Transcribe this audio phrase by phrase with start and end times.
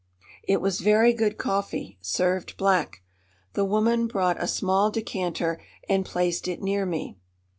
[0.41, 3.03] It was very good coffee, served black.
[3.53, 7.19] The woman brought a small decanter and placed it near me.